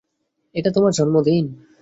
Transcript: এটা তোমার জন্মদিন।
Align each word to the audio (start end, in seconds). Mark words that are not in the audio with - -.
এটা 0.55 0.69
তোমার 0.71 0.91
জন্মদিন। 0.91 1.45